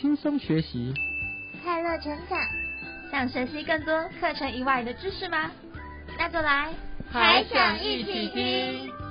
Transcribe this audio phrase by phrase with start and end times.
[0.00, 0.94] 轻松学习，
[1.62, 2.38] 快乐成长。
[3.10, 5.50] 想学习更多课程以外的知识吗？
[6.18, 6.70] 那就来
[7.12, 9.09] 还想一起听。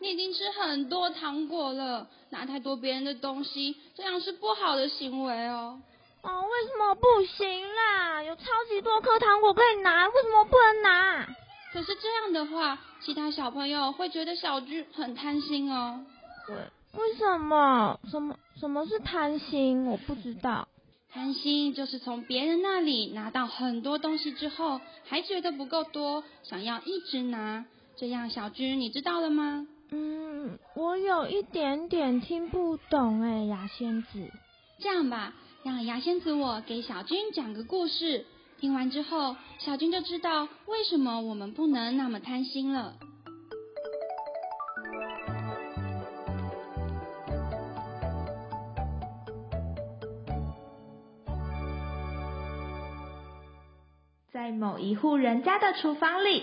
[0.00, 5.80] 你已经吃很多糖果了，拿太多别人的东西，这样是不好的行为哦。
[6.22, 8.22] 哦，为什么不行啦？
[8.22, 11.28] 有超级多颗糖果可以拿，为什么不能拿？
[11.72, 16.04] 可是这样的话，其他小朋友会觉得小军很贪心哦。
[16.48, 16.56] 为
[17.00, 18.00] 为什么？
[18.10, 19.86] 什么什么是贪心？
[19.86, 20.66] 我不知道。
[21.12, 27.64] 贪心就是从别人那里拿到很多东西之后，还觉得不够多，想要一直拿。
[27.96, 29.66] 这样，小军，你知道了吗？
[29.90, 34.30] 嗯，我有一点点听不懂哎，牙仙子。
[34.78, 38.26] 这样吧，让牙仙子我给小军讲个故事，
[38.58, 42.94] 听完之后，小军就知道为什么我们不能那么贪心了。
[54.32, 56.42] 在某一户人家的厨房里。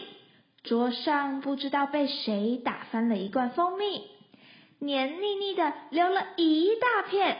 [0.64, 4.02] 桌上不知道被谁打翻了一罐蜂蜜，
[4.80, 7.38] 黏腻腻的流了一大片。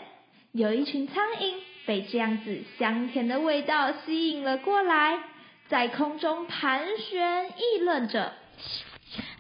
[0.52, 5.24] 有一群苍蝇被这样子香甜的味道吸引了过来，
[5.70, 8.34] 在空中盘旋，议论着：“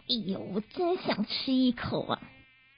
[0.08, 2.20] 哎呦，我真想吃一口啊！”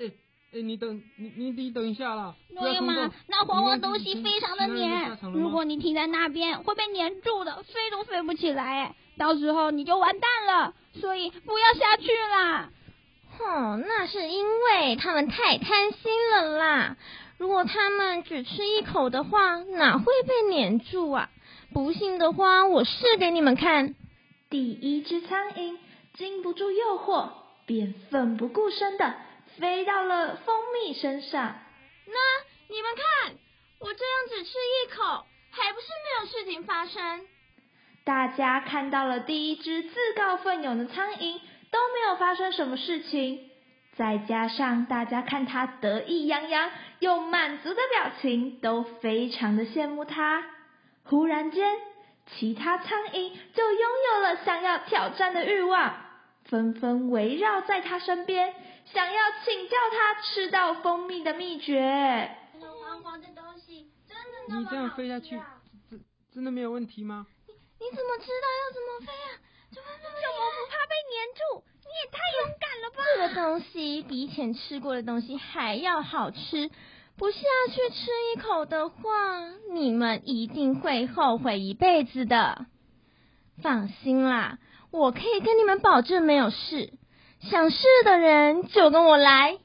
[0.01, 0.07] 哎
[0.53, 2.33] 哎，你等你你你等一下啦！
[2.49, 10.73] 诺亚妈，那黄黄东西非常的黏，如果你停在那边会被黏住的，飞都飞不起来，到时候你就完蛋了。
[10.99, 12.69] 所以不要下去啦！
[13.37, 16.97] 哼，那是因为他们太贪心了啦。
[17.37, 21.29] 如果他们只吃一口的话，哪会被黏住啊？
[21.73, 23.93] 不信的话，我试给你们看。
[24.49, 25.77] 第一只苍蝇
[26.13, 27.29] 经不住诱惑，
[27.65, 29.15] 便奋不顾身的
[29.57, 31.55] 飞到了蜂蜜身上。
[32.05, 33.35] 那你们看，
[33.79, 37.27] 我这样只吃一口，还不是没有事情发生？
[38.05, 41.39] 大家看到了第一只自告奋勇的苍蝇，
[41.71, 43.49] 都没有发生什么事情。
[43.95, 50.45] 再加上大家看它得意洋洋又满足的表情，都非常的羡慕它。
[51.03, 51.77] 忽然间，
[52.27, 55.95] 其他苍蝇就拥有了想要挑战的欲望，
[56.43, 58.53] 纷纷围绕在它身边，
[58.85, 62.29] 想要请教它吃到蜂蜜的秘诀。
[62.59, 65.41] 黄黄的东西真的你这样飞下去，
[65.89, 65.99] 真
[66.31, 67.25] 真的没有问题吗？
[67.79, 69.31] 你怎么知道要怎么飞啊？
[69.73, 70.15] 怎么怎么
[70.55, 71.63] 不怕被粘住？
[71.83, 72.97] 你也太勇敢了吧！
[73.15, 76.71] 这个东西比以前吃过的东西还要好吃，
[77.17, 79.03] 不下去吃一口的话，
[79.71, 82.65] 你们一定会后悔一辈子的。
[83.61, 84.59] 放心啦，
[84.91, 86.93] 我可以跟你们保证没有事。
[87.41, 89.59] 想试的人就跟我来。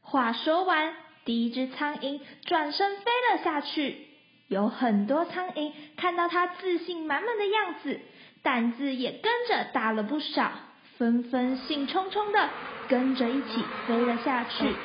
[0.00, 4.08] 话说完，第一只苍蝇转身飞了下去。
[4.52, 7.98] 有很多苍蝇看到它自信满满的样子，
[8.42, 10.52] 胆子也跟着大了不少，
[10.98, 12.50] 纷纷兴冲冲的
[12.86, 14.76] 跟着一起飞了下去。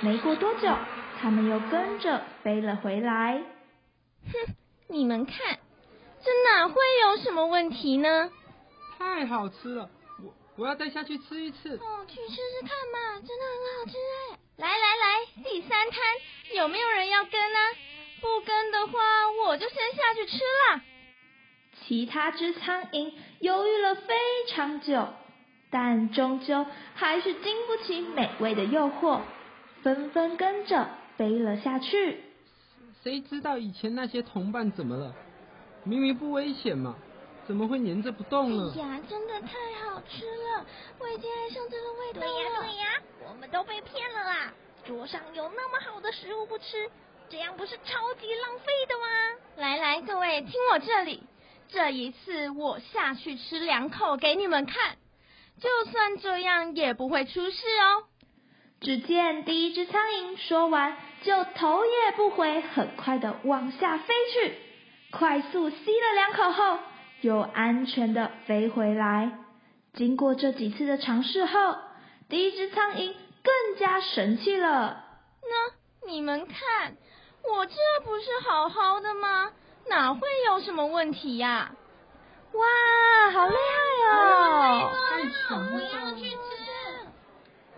[0.00, 0.76] 没过多久，
[1.20, 3.40] 他们又跟着飞了回来。
[4.24, 4.54] 哼，
[4.88, 5.56] 你们看，
[6.24, 8.32] 这哪会有什么问题呢？
[8.98, 9.88] 太好吃了，
[10.20, 11.76] 我我要再下去吃一次。
[11.76, 13.96] 哦，去试试看嘛，真的很好吃
[14.32, 14.38] 哎！
[14.56, 16.00] 来来来，第三摊
[16.56, 17.58] 有没有人要跟呢？
[18.26, 18.98] 不跟的话，
[19.46, 20.82] 我就先下去吃了。
[21.86, 24.14] 其他只苍蝇犹豫了非
[24.48, 25.08] 常久，
[25.70, 29.20] 但终究还是经不起美味的诱惑，
[29.82, 32.20] 纷纷跟着飞了下去。
[33.04, 35.14] 谁知道以前那些同伴怎么了？
[35.84, 36.96] 明明不危险嘛，
[37.46, 38.72] 怎么会粘着不动呢？
[38.74, 39.48] 哎呀，真的太
[39.84, 40.66] 好吃了，
[40.98, 42.26] 我已经爱上这个味道了。
[42.26, 44.52] 对呀对呀，我们都被骗了啦！
[44.84, 46.90] 桌上有那么好的食物不吃。
[47.28, 49.06] 这样不是超级浪费的吗？
[49.56, 51.22] 来来，各位听我这里，
[51.68, 54.96] 这一次我下去吃两口给你们看，
[55.60, 58.04] 就算这样也不会出事哦。
[58.80, 64.54] 只见第一只苍蝇说完，就头也不回，很快的往下飞去，
[65.10, 66.78] 快速吸了两口后，
[67.22, 69.32] 又安全的飞回来。
[69.94, 71.76] 经过这几次的尝试后，
[72.28, 75.02] 第一只苍蝇更加神气了。
[75.42, 75.72] 那
[76.06, 76.96] 你们看。
[77.42, 77.74] 我这
[78.04, 79.52] 不是好好的吗？
[79.88, 81.76] 哪会有什么问题呀？
[82.52, 84.92] 哇，好厉害哦！
[85.10, 85.82] 太强了！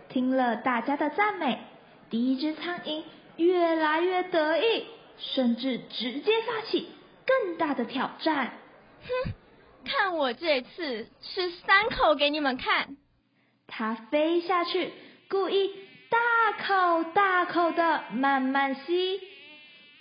[0.09, 1.59] 听了大家的赞美，
[2.09, 3.05] 第一只苍蝇
[3.37, 4.87] 越来越得意，
[5.19, 6.89] 甚至直接发起
[7.27, 8.55] 更大的挑战。
[9.03, 9.33] 哼，
[9.85, 12.97] 看我这次吃三口给你们看！
[13.67, 14.93] 它飞下去，
[15.29, 15.75] 故意
[16.11, 16.19] 大
[16.53, 19.21] 口大口的慢慢吸，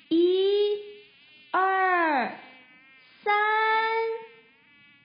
[0.09, 0.79] 一、
[1.51, 2.37] 二、
[3.23, 3.33] 三。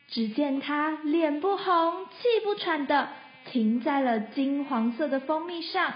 [0.09, 3.09] 只见它脸不红、气不喘的
[3.51, 5.95] 停在了金黄色的蜂蜜上。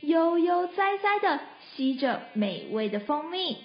[0.00, 3.56] 悠悠哉哉的吸着美味的蜂蜜，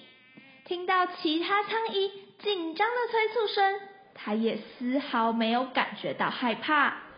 [0.64, 3.80] 听到其他苍蝇紧张的催促声，
[4.14, 7.09] 它也丝毫没有感觉到害怕。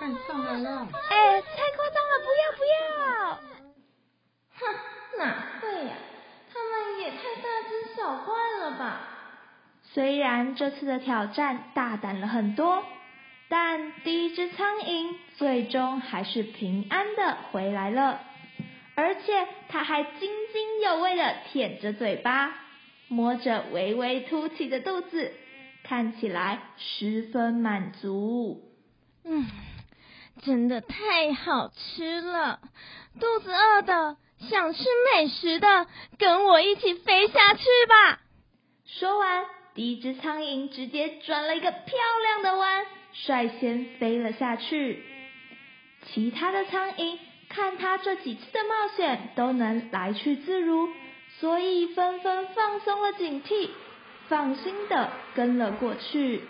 [0.00, 0.88] 看上来了！
[1.10, 3.38] 哎，太夸张了，不要不要！
[4.56, 4.60] 哼，
[5.18, 5.22] 哪
[5.60, 5.92] 会呀？
[6.50, 9.02] 他们也太大惊小怪了吧？
[9.82, 12.82] 虽然这次的挑战大胆了很多。
[13.50, 18.20] 但第一只苍蝇最终还是平安的回来了，
[18.94, 22.54] 而且它还津津有味的舔着嘴巴，
[23.08, 25.32] 摸着微微凸起的肚子，
[25.82, 28.62] 看起来十分满足。
[29.24, 29.44] 嗯，
[30.42, 32.60] 真的太好吃了，
[33.20, 34.16] 肚子饿的
[34.48, 34.84] 想吃
[35.14, 35.86] 美食的，
[36.18, 38.20] 跟我一起飞下去吧。
[38.86, 39.44] 说完，
[39.74, 42.86] 第一只苍蝇直接转了一个漂亮的弯。
[43.12, 45.04] 率先飞了下去，
[46.06, 47.18] 其他的苍蝇
[47.48, 50.88] 看它这几次的冒险都能来去自如，
[51.40, 53.70] 所以纷纷放松了警惕，
[54.28, 56.44] 放心的跟了过去。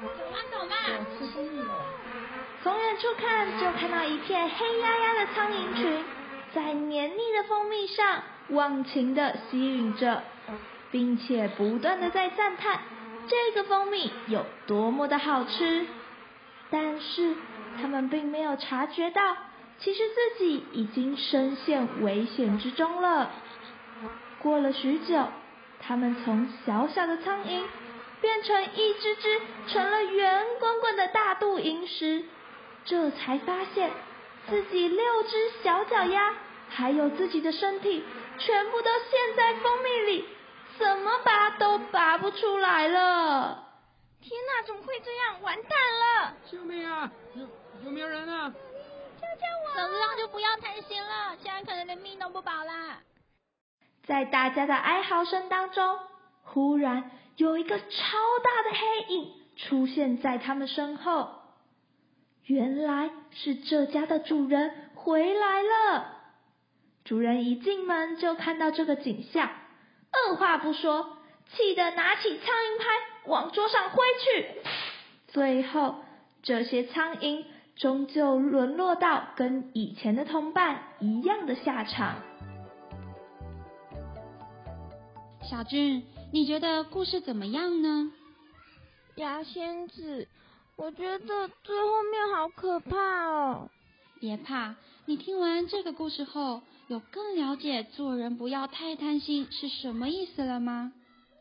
[0.00, 1.99] 走吧走吧。
[2.62, 6.04] 从远处看，就看到一片黑压压的苍蝇群，
[6.54, 10.22] 在黏腻的蜂蜜上忘情的吸吮着，
[10.90, 12.80] 并且不断的在赞叹。
[13.28, 15.86] 这个蜂蜜有多么的好吃，
[16.68, 17.34] 但是
[17.80, 19.36] 他们并没有察觉到，
[19.78, 23.30] 其实自己已经深陷危险之中了。
[24.40, 25.28] 过了许久，
[25.80, 27.62] 他们从小小的苍蝇
[28.20, 32.24] 变成一只只成了圆滚滚的大肚蝇时，
[32.90, 33.88] 这才发现
[34.48, 36.34] 自己六只小脚丫
[36.68, 38.02] 还有自己的身体
[38.36, 40.28] 全部都陷在蜂蜜里。
[40.76, 43.64] 怎么拔都拔不出来了！
[44.20, 45.40] 天哪，怎么会这样？
[45.40, 46.34] 完蛋了！
[46.50, 47.12] 救命啊！
[47.34, 47.46] 有
[47.84, 48.50] 有没有人啊？
[48.50, 49.76] 救救我！
[49.76, 52.98] 早知道就不要贪心了，现在可能连命都不保啦。
[54.04, 55.96] 在大家的哀嚎声当中，
[56.42, 61.39] 忽然有一个超大的黑影出现在他们身后。
[62.50, 66.16] 原来是这家的主人回来了。
[67.04, 69.48] 主人一进门就看到这个景象。
[70.10, 71.16] 二话不说，
[71.52, 72.84] 气得拿起苍蝇拍
[73.26, 74.48] 往桌上挥去。
[75.28, 76.02] 最后，
[76.42, 77.44] 这些苍蝇
[77.76, 82.16] 终究沦落到跟以前的同伴一样的下场。
[85.48, 88.10] 小俊，你觉得故事怎么样呢？
[89.14, 90.26] 牙仙子，
[90.80, 93.68] 我觉得最后面好可怕哦。
[94.18, 96.62] 别怕，你听完这个故事后。
[96.88, 100.92] 有更了解做人不要太贪心是什么意思了吗？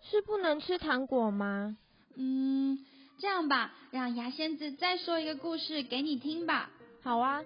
[0.04, 1.76] 是不能吃糖果吗？
[2.16, 2.86] 嗯，
[3.18, 6.70] 这样吧，让牙仙子再说一个故事给你听吧。
[7.02, 7.44] 好啊。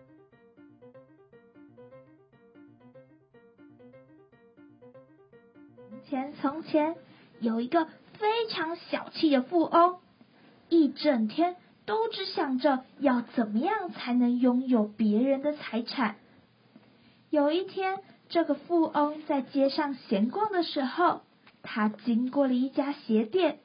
[5.88, 6.98] 从前，从前
[7.40, 7.86] 有一个
[8.16, 10.00] 非常小气的富翁，
[10.68, 16.16] 一整天都只想着要怎么样才能拥有别人的财产。
[17.30, 18.00] 有一天，
[18.30, 21.22] 这个富翁在街上闲逛的时候，
[21.62, 23.60] 他经过了一家鞋店，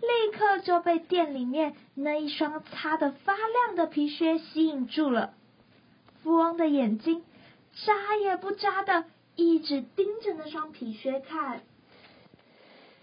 [0.00, 5.34] 立刻就被店里面那一双擦得发亮的皮靴吸引住了。
[6.22, 7.22] 富翁的眼睛
[7.86, 11.62] 眨也不眨的，一直盯着那双皮靴看。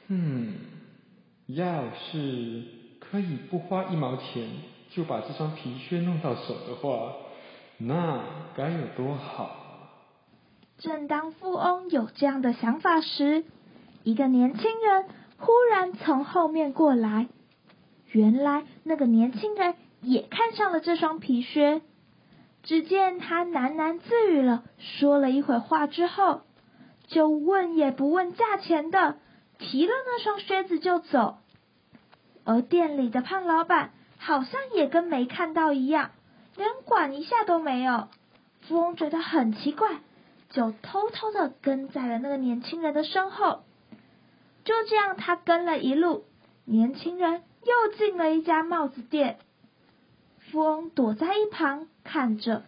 [0.08, 0.56] 嗯，
[1.48, 2.64] 要是
[3.12, 4.48] 可以不花一毛钱
[4.92, 7.14] 就把这双皮靴弄到手的话，
[7.78, 8.24] 那
[8.56, 9.56] 该有多好！
[10.78, 13.44] 正当富翁有这样的想法时，
[14.04, 15.06] 一个年轻人
[15.38, 17.28] 忽然从后面过来。
[18.12, 21.82] 原来那个年轻人也看上了这双皮靴。
[22.62, 26.42] 只见他喃喃自语了，说了一会话之后，
[27.08, 29.18] 就问也不问价钱的
[29.58, 31.38] 提了那双靴子就走。
[32.50, 36.10] 而店里的胖老板好像也跟没看到一样，
[36.56, 38.08] 连管一下都没有。
[38.62, 40.00] 富翁觉得很奇怪。
[40.50, 43.62] 就偷偷的跟在了那个年轻人的身后，
[44.64, 46.26] 就这样，他跟了一路，
[46.66, 49.38] 年轻人又进了一家帽子店，
[50.40, 52.64] 富翁躲在一旁看着，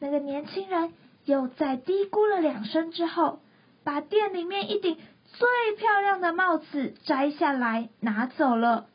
[0.00, 0.94] 那个年轻人
[1.26, 3.40] 又再嘀咕了两声之后，
[3.84, 4.96] 把店里面一顶
[5.32, 8.86] 最漂亮的帽子摘下来拿走了。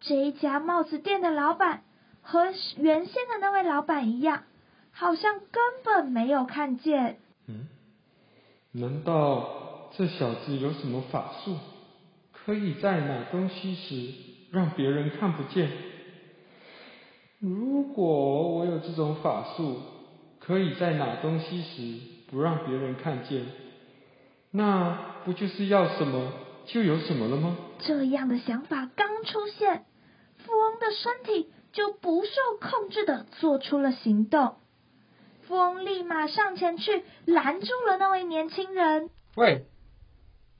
[0.00, 1.82] 这一家帽子店的老板
[2.22, 4.44] 和原先的那位老板一样，
[4.92, 7.18] 好像根本没有看见。
[7.48, 7.66] 嗯，
[8.72, 11.56] 难道这小子有什么法术，
[12.32, 14.14] 可以在拿东西时
[14.52, 15.70] 让别人看不见？
[17.40, 19.80] 如果我有这种法术，
[20.38, 22.00] 可以在拿东西时
[22.30, 23.46] 不让别人看见，
[24.50, 26.32] 那不就是要什么
[26.66, 27.56] 就有什么了吗？
[27.80, 29.84] 这样的想法刚出现。
[30.38, 34.56] 富翁的身体就不受控制的做出了行动，
[35.42, 39.10] 富翁立马上前去拦住了那位年轻人。
[39.36, 39.66] 喂，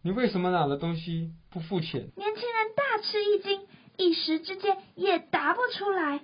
[0.03, 2.11] 你为什么拿了东西不付钱？
[2.17, 6.21] 年轻人大吃一惊，一时之间也答不出来。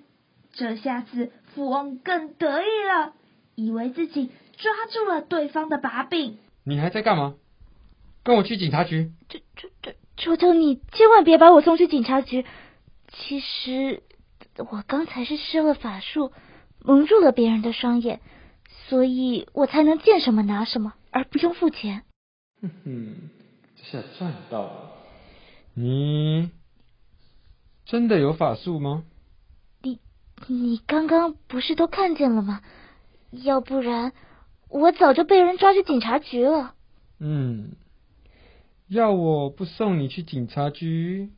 [0.52, 3.14] 这下子富翁更得意了，
[3.54, 6.38] 以为自己抓住了对方的把柄。
[6.64, 7.36] 你还在干嘛？
[8.24, 9.12] 跟我去警察局！
[9.28, 12.44] 求求求求求你，千万别把我送去警察局！
[13.08, 14.02] 其实
[14.56, 16.32] 我刚才是施了法术，
[16.80, 18.20] 蒙住了别人的双眼，
[18.88, 22.02] 所以我才能见什么拿什么，而不用付钱。
[22.62, 23.30] 哼哼，
[23.76, 24.92] 这下赚到了。
[25.74, 26.50] 你
[27.84, 29.04] 真的有法术吗？
[29.82, 30.00] 你
[30.46, 32.62] 你刚刚不是都看见了吗？
[33.32, 34.12] 要不然
[34.68, 36.74] 我早就被人抓去警察局了。
[37.18, 37.72] 嗯，
[38.94, 41.32] 要我不送你去警察局？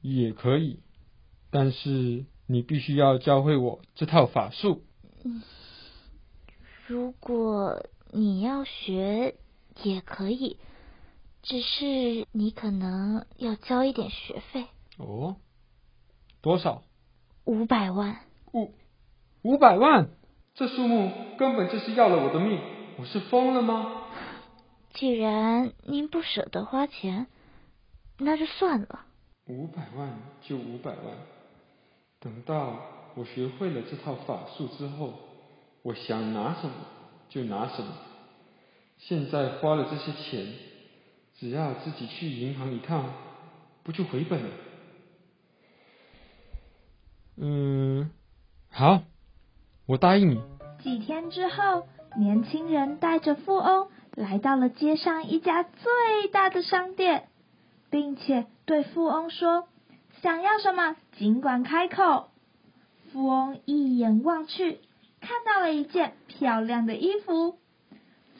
[0.00, 0.80] 也可以，
[1.50, 4.82] 但是你必须要教会我这套法术。
[5.24, 5.42] 嗯，
[6.86, 9.36] 如果你要学
[9.82, 10.58] 也可以，
[11.42, 14.66] 只是你可能要交一点学费。
[14.98, 15.36] 哦，
[16.40, 16.82] 多少？
[17.44, 18.20] 五百万。
[18.52, 18.74] 五
[19.42, 20.10] 五百万？
[20.54, 22.60] 这数目根本就是要了我的命！
[22.98, 24.01] 我是疯了吗？
[24.94, 27.26] 既然您不舍得花钱，
[28.18, 29.06] 那就算了。
[29.46, 31.16] 五百万就五百万，
[32.20, 32.78] 等到
[33.14, 35.14] 我学会了这套法术之后，
[35.82, 36.74] 我想拿什么
[37.28, 37.92] 就拿什么。
[38.98, 40.54] 现在花了这些钱，
[41.34, 43.12] 只要自己去银行一趟，
[43.82, 44.50] 不就回本了？
[47.38, 48.10] 嗯，
[48.70, 49.02] 好，
[49.86, 50.40] 我答应你。
[50.80, 57.28] 几天之后，年轻人带着富翁来到了街上一家最大的商店。
[57.90, 59.68] 并且对富翁说
[60.22, 62.30] ：“想要什么，尽管开口。”
[63.12, 64.80] 富翁一眼望去，
[65.20, 67.58] 看到了一件漂亮的衣服，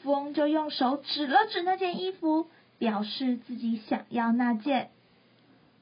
[0.01, 2.47] 富翁就用手指了指那件衣服，
[2.79, 4.89] 表示自己想要那件。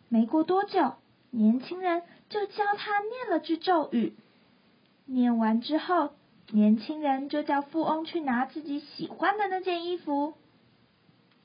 [0.09, 0.95] 没过多久，
[1.29, 4.17] 年轻人就教他念了句咒语。
[5.05, 6.11] 念完之后，
[6.51, 10.35] 年轻人就叫富翁去拿自己喜欢的那件衣服。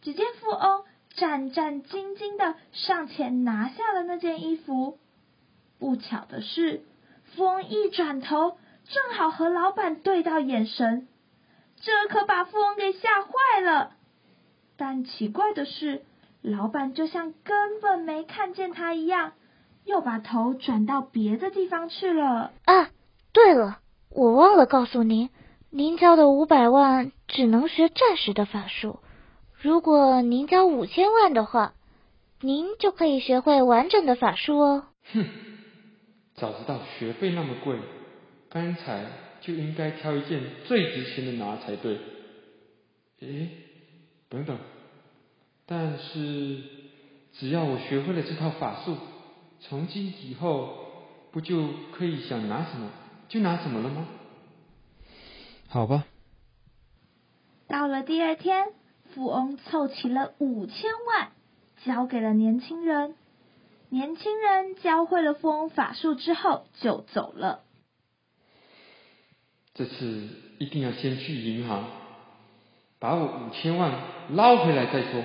[0.03, 0.85] 只见富翁。
[1.19, 4.99] 战战兢兢的上前拿下了那件衣服。
[5.79, 6.83] 不巧的是，
[7.25, 11.09] 富翁一转头，正好和老板对到眼神，
[11.81, 13.93] 这可把富翁给吓坏了。
[14.77, 16.05] 但奇怪的是，
[16.43, 19.33] 老板就像根本没看见他一样，
[19.87, 22.53] 又把头转到别的地方去了。
[22.67, 22.91] 啊，
[23.33, 23.81] 对了，
[24.17, 25.29] 我忘了告诉您，
[25.69, 29.01] 您交的五百万只能学暂时的法术。
[29.61, 31.75] 如果您交五千万的话，
[32.41, 34.85] 您就可以学会完整的法术哦。
[35.13, 35.27] 哼，
[36.35, 37.79] 早知道学费那么贵，
[38.49, 39.05] 刚才
[39.43, 41.99] 就应该挑一件最值钱的拿才对。
[43.21, 43.51] 诶，
[44.31, 44.57] 等等，
[45.67, 46.63] 但是
[47.35, 48.97] 只要我学会了这套法术，
[49.61, 50.75] 从今以后
[51.33, 52.91] 不就可以想拿什么
[53.29, 54.07] 就拿什么了吗？
[55.69, 56.05] 好吧。
[57.69, 58.73] 到了第二天。
[59.15, 61.31] 富翁凑齐了五千万，
[61.87, 63.15] 交给了年轻人。
[63.89, 67.63] 年轻人教会了富翁法术之后，就走了。
[69.73, 70.29] 这次
[70.59, 71.87] 一定要先去银行，
[72.99, 73.95] 把我五千万
[74.33, 75.23] 捞回来再说。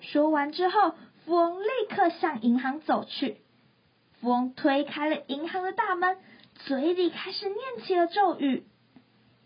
[0.00, 0.94] 说完之后，
[1.26, 3.36] 富翁立刻向银行走去。
[4.20, 6.16] 富翁推开了银行的大门，
[6.64, 8.66] 嘴里开始念起了咒语。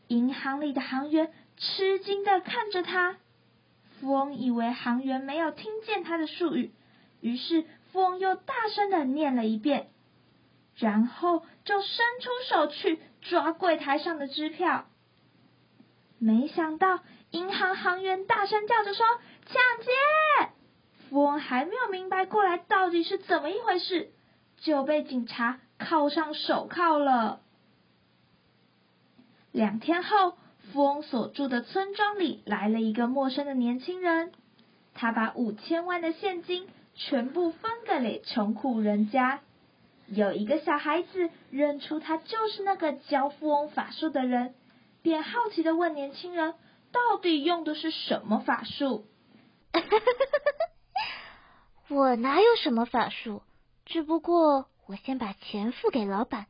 [0.08, 3.18] 银行里的行员吃惊的看着他。
[4.00, 6.72] 富翁以为行员没有听见他的术语，
[7.20, 9.90] 于是富翁又大声的念了一遍，
[10.74, 14.86] 然后就伸出手去抓柜台上的支票。
[16.18, 17.00] 没想到
[17.30, 19.06] 银行行员大声叫着说
[19.44, 20.50] ：“抢劫！”
[21.10, 24.12] 富翁还没有明白过来到底是怎么一回事，
[24.58, 27.40] 就被警察铐上手铐了。
[29.50, 30.36] 两天后，
[30.72, 34.32] 富翁所住的村庄里来了一个陌生的年轻人，
[34.94, 39.40] 他把五千万的现金全部分给了穷苦人家。
[40.06, 44.54] 有一个小孩子认出他就是那个教富翁法术的人，
[45.02, 46.54] 便好奇的问年轻人
[46.92, 49.04] ：“到底用的是什么法术？”
[51.88, 53.42] 我哪有什么法术？
[53.84, 56.46] 只不过我先把钱付给老板，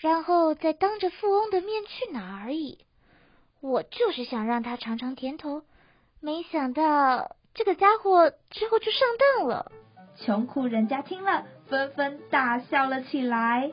[0.00, 2.78] 然后再当着富翁的面去拿而已。
[3.60, 5.62] 我就是想让他尝尝甜头，
[6.18, 9.06] 没想到这个家伙之后就上
[9.36, 9.70] 当了。
[10.16, 13.70] 穷苦人家听了，纷纷大笑了起来。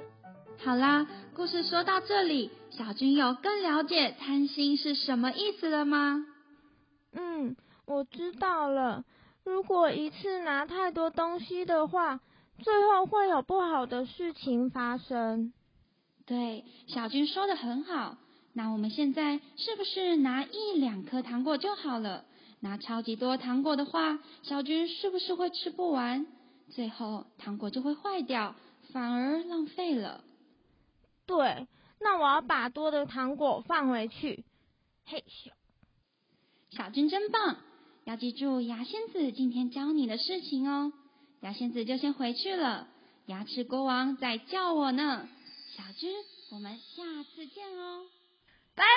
[0.58, 6.26] 好啦，故事说到这里，小军有更了解贪心是什么意思了吗？
[7.14, 9.06] 嗯，我知道了。
[9.46, 12.20] 如果一次拿太多东西的话，
[12.60, 15.54] 最后会有不好的事情发生。
[16.25, 18.18] 对，小军说的很好。
[18.54, 22.25] 那我们现在是不是拿一两颗糖果就好了？
[22.60, 26.28] 拿超级多糖果的话，小军是不是会吃不完？
[26.70, 28.56] 最后糖果就会坏掉，
[28.92, 30.24] 反而浪费了。
[31.25, 31.68] 对，
[32.01, 34.44] 那我要把多的糖果放回去。
[35.06, 35.51] 嘿咻，
[36.70, 37.58] 小军真棒！
[38.04, 40.92] 要记住牙仙子今天教你的事情哦。
[41.41, 42.88] 牙仙子就先回去了，
[43.25, 45.27] 牙齿国王在叫我呢。
[45.75, 46.12] 小军，
[46.51, 48.01] 我们下次见哦，
[48.75, 48.89] 拜拜。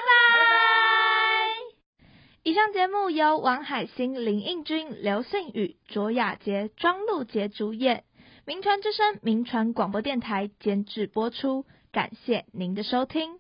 [2.43, 8.03] 以上节目由王海星、林应君、刘信宇、卓雅杰、庄露杰主演，
[8.45, 13.39] 名传之声名传广播电台监制播出，感谢您的收听。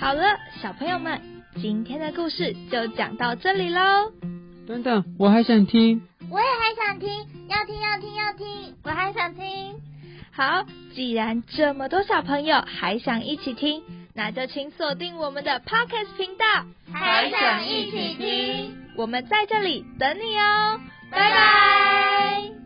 [0.00, 1.20] 好了，小朋友们，
[1.60, 4.33] 今天的故事就讲到这里喽。
[4.66, 6.02] 等等，我还想听。
[6.30, 7.08] 我也还想听，
[7.48, 9.74] 要听要听要听，我还想听。
[10.32, 13.82] 好，既然这么多小朋友还想一起听。
[14.16, 16.44] 那就请锁定我们的 Podcast 频道，
[16.92, 18.76] 还想一起听？
[18.96, 22.63] 我们在这里等你哦，拜拜。